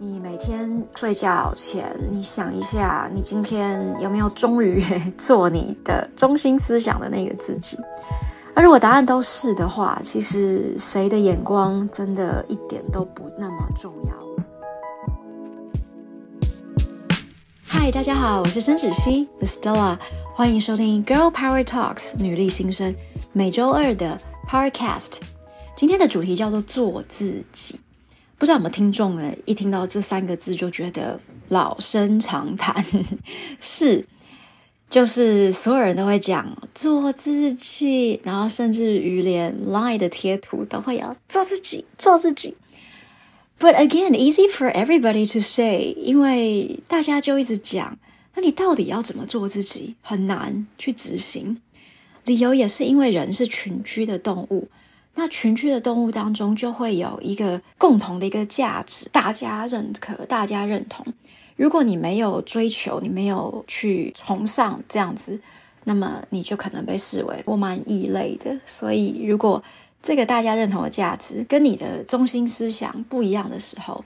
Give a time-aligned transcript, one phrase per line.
[0.00, 4.84] 你每天睡觉前，你想一下，你今天有没有忠于
[5.18, 7.76] 做你的中心思想的那个自己？
[8.54, 14.14] 而如果答案都是的话，其实谁的眼光真的一点都不那么重要。
[17.66, 19.98] 嗨，大家好，我是申子熙，The Stella，
[20.32, 22.94] 欢迎收听 Girl Power Talks 女力新生
[23.32, 24.16] 每周二的
[24.48, 25.16] Podcast，。
[25.74, 27.80] 今天的主题叫做做自己。
[28.38, 29.32] 不知道有没有听众呢？
[29.46, 32.84] 一听到这三个字就觉得老生常谈，
[33.58, 34.06] 是，
[34.88, 42.56] 就是所有人都会讲做自己，然后甚至于连 Line 的贴图都会要做自己，做自己。
[43.58, 47.98] But again, easy for everybody to say，因为大家就一直讲，
[48.36, 49.96] 那你到底要怎么做自己？
[50.00, 51.60] 很难去执行。
[52.24, 54.68] 理由也是因为人是群居的动物。
[55.18, 61.04] 那群居的动物当中，就会有一个共同的一个价值，大家认可，大家认同。
[61.56, 65.40] 如果你没有追求，你没有去崇尚这样子，
[65.82, 68.56] 那么你就可能被视为我蛮异类的。
[68.64, 69.60] 所以，如果
[70.00, 74.04] 这个大家认同的价值跟你的中心思想不一样的时候，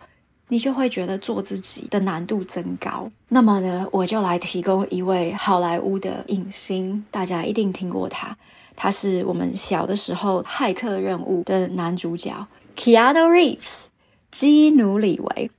[0.48, 3.10] 你就会觉得做自己的难度增高。
[3.28, 8.34] 那么呢，我就来提供一位好莱坞的影星，大家一定听过他。
[8.74, 13.86] 他是我们小的时候《骇客任务》的男主角 Keanu Reeves，
[14.30, 15.50] 基努李维。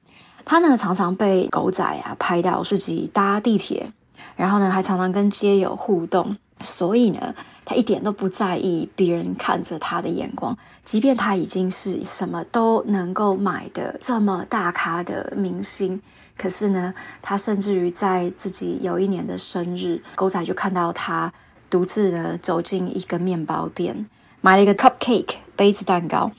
[0.46, 3.94] 他呢常常被狗仔啊拍到自己搭地铁，
[4.36, 7.34] 然后呢还常常跟街友互动，所以呢
[7.64, 16.02] 他一点都不在意别人看着他的眼光，即便他已经是什么都能够买的这么大咖的明星，
[16.36, 21.32] 可是呢他甚至于在自己有一年的生日，狗仔就看到他。
[21.74, 24.06] 独自的走进一个面包店，
[24.42, 26.32] 买了一个 cupcake 杯子蛋糕，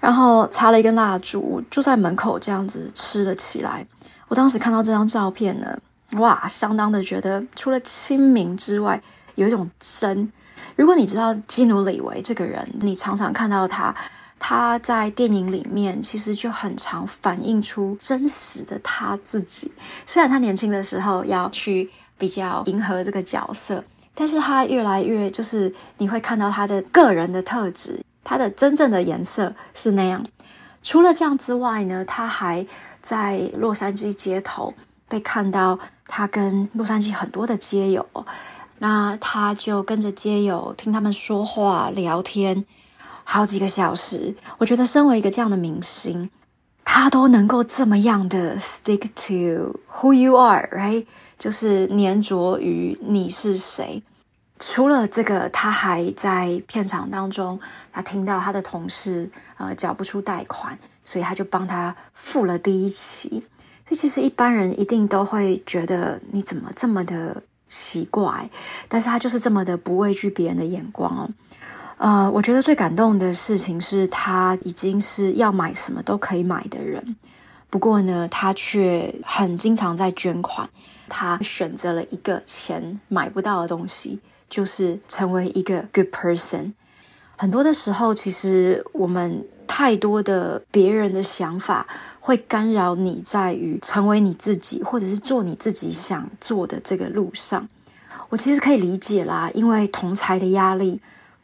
[0.00, 3.86] 然后插了一根蜡烛，就在门口这样子吃了起来。
[4.28, 5.78] 我当时看到这张照片呢，
[6.12, 8.98] 哇，相当的觉得除了亲民之外，
[9.34, 10.32] 有一种真。
[10.76, 13.94] 如果你知道基努李维这个人，你常常看到他，
[14.38, 19.70] 他在电影里面其实就很常反映出真实的他自己。
[20.06, 23.84] 虽然他年轻的时候要去比较迎合这个角色。
[24.14, 30.24] 但是他越来越就是你会看到他的个人的特质，他的真正的颜色是那样。
[30.82, 32.66] 除了这样之外呢，他还
[33.00, 34.74] 在洛杉矶街头
[35.08, 38.06] 被看到，他跟洛杉矶很多的街友，
[38.78, 42.64] 那他就跟着街友听他们说话聊天
[43.24, 44.34] 好几个小时。
[44.58, 46.30] 我觉得身为一个这样的明星，
[46.92, 51.06] 他都能够这么样的 stick to who you are，right？
[51.38, 54.02] 就是黏着于你是谁。
[54.58, 57.60] 除了这个，他还在片场当中，
[57.92, 63.40] 他听到他的同事呃缴不出贷款，所以他就帮他付了第一期。
[63.86, 68.50] 所以其实一般人一定都会觉得你怎么这么的奇怪，
[68.88, 71.30] 但是他就是这么的不畏惧别人的眼光哦。
[72.00, 77.14] 呃，我觉得最感动的事情是他已经是要买什么都可以买的人，
[77.68, 80.66] 不过呢，他却很经常在捐款。
[81.10, 84.18] 他选择了一个钱买不到的东西，
[84.48, 86.72] 就是成为一个 good person。
[87.36, 91.86] 很多的时候，其实我们太多的别人的想法
[92.18, 97.68] 会干扰你在于成为你自己，或者是做你自己想做的这个路上。
[98.30, 100.98] 我其实可以理解啦，因为同才的压力。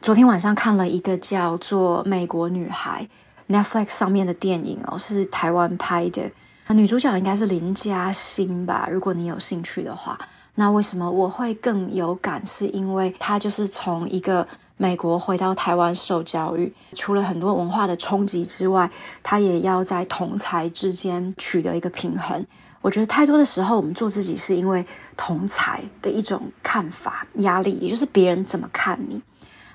[0.07, 3.05] 昨天晚上看了一个叫做《美国女孩》
[3.53, 6.31] Netflix 上面的电影哦，是台湾拍的。
[6.69, 8.87] 女主角应该是林嘉欣吧？
[8.89, 10.17] 如果你有兴趣的话，
[10.55, 12.41] 那为什么我会更有感？
[12.45, 14.47] 是因为她就是从一个
[14.77, 18.89] 美国回到台湾受教育，除了很多文化的冲击之外，
[19.21, 22.45] 她也要在同才之间取得一个平衡。
[22.79, 24.85] 我觉得太多的时候，我们做自己是因为
[25.17, 29.21] 同才的一种看法压力，也就是别人怎么看你。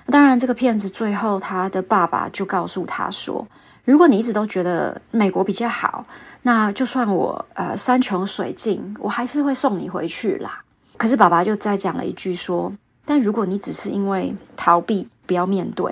[0.07, 3.47] 当然，这个骗子最后他的爸爸就告诉他说
[3.85, 6.05] ：“如果你一直都觉得美国比较好。”
[6.45, 10.61] 那就算我呃山穷水尽，我还是会送你回去啦。
[10.97, 12.73] 可是爸爸就再讲了一句说
[13.05, 15.89] ：“但如果你只是因为逃避，不要面对。”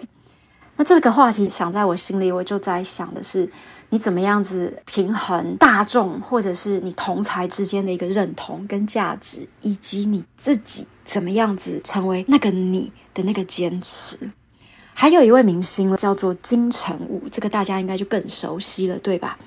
[0.76, 3.50] 那这个话题想在我心里，我就在想的是，
[3.92, 14.32] 你怎么样子平衡大众或者是你同才之间的一个认同跟价值，以及你自己怎么样子成为那个你的那个坚持。
[14.94, 19.38] 还有一位明星叫做金城武，这个大家应该就更熟悉了，对吧？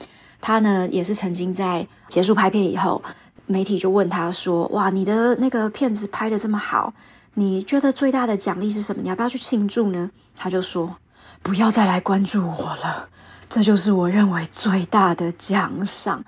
[0.41, 3.03] 他呢，也是曾经在结束拍片以后，
[3.47, 6.93] 媒体就问他说：“哇，你的那个片子拍得这么好，
[7.35, 9.03] 你觉得最大的奖励是什么？
[9.03, 10.97] 你要不要去庆祝呢？”他就说
[11.43, 13.09] ：“不要再来关注我了，
[13.49, 16.25] 这就是我认为最大的奖赏。”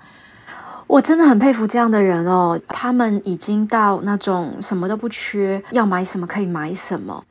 [0.87, 7.23] 我真的很佩服这样的人哦，他们已经到那种什么都不缺，要买什么可以买什么，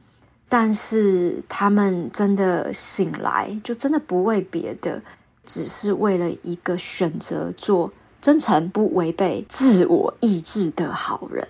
[0.46, 5.00] 但是他们真的醒来就真的不为别的，
[5.46, 11.48] 只是为了一个选择做真诚不违背自我意志的好人。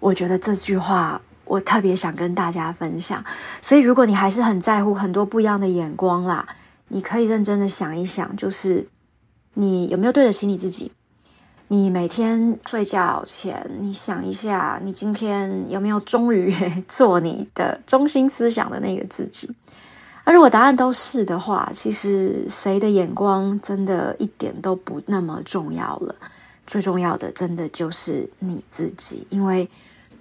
[0.00, 3.24] 我觉得这句话我特别想跟大家分享，
[3.62, 6.46] 所以如果你还是很在乎很多不一样的眼光啦，
[6.88, 8.86] 你可以认真的想一想，就是
[9.54, 10.92] 你有没有对得起你自己？
[11.72, 16.54] 你每天睡觉前，你想一下，你今天有没有忠于
[16.86, 19.50] 做你的中心思想的那个自己？
[20.22, 26.14] 而如果答案都是的话，其实谁的眼光真的一点都不那么重要了。
[26.66, 29.66] 最重要的，真的就是你自己，因为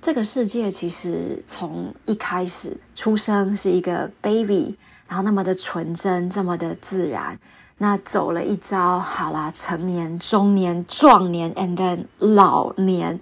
[0.02, 4.74] 这个世界其实从一开始出生是一个 baby，
[5.06, 7.38] 然后那么的纯真，这么的自然。
[7.84, 13.20] 那走了一遭，好啦，成年、中年、壮年，and then 老年。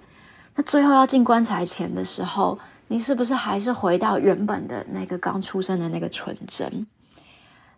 [0.54, 2.58] 那最后要进棺材前的时候，
[2.88, 6.86] 你是不是还是回到原本的那个刚出生的那个纯真？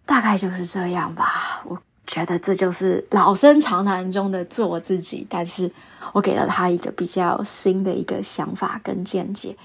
[0.05, 1.63] 大概就是这样吧。
[1.67, 5.71] 我觉得这就是老生常谈中的做自己，但是
[6.13, 9.57] 我给了他一个比较新的一个想法跟见解。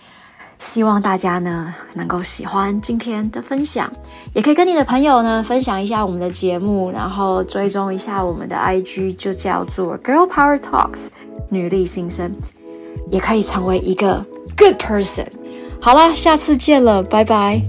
[0.60, 3.92] 希望大家呢能够喜欢今天的分享，
[4.34, 11.08] 也可以跟你的朋友呢分享一下我们的节目，然后追踪一下我们的 IG，就叫做 Girl Power Talks
[11.50, 12.34] 女力新生，
[13.10, 14.26] 也可以成为一个
[14.58, 15.28] good person。
[15.80, 17.62] 好啦，下次见了，拜拜。